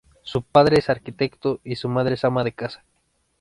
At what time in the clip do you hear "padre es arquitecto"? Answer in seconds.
0.41-1.61